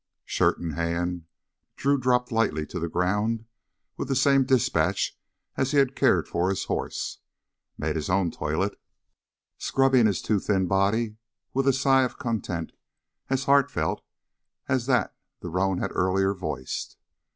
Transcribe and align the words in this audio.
Shirt 0.25 0.57
in 0.57 0.71
hand, 0.71 1.25
Drew 1.75 1.99
dropped 1.99 2.31
lightly 2.31 2.65
to 2.65 2.79
the 2.79 2.89
ground 2.89 3.41
and 3.41 3.47
with 3.97 4.07
the 4.07 4.15
same 4.15 4.45
dispatch 4.45 5.15
as 5.57 5.73
he 5.73 5.77
had 5.77 5.95
cared 5.95 6.27
for 6.27 6.49
his 6.49 6.63
horse, 6.63 7.19
made 7.77 7.95
his 7.95 8.09
own 8.09 8.31
toilet, 8.31 8.81
scrubbing 9.59 10.07
his 10.07 10.19
too 10.23 10.39
thin 10.39 10.65
body 10.65 11.17
with 11.53 11.67
a 11.67 11.71
sigh 11.73 12.01
of 12.01 12.17
content 12.17 12.71
as 13.29 13.43
heartfelt 13.43 14.01
as 14.67 14.87
that 14.87 15.15
the 15.41 15.49
roan 15.51 15.77
had 15.77 15.91
earlier 15.93 16.33
voiced. 16.33 16.97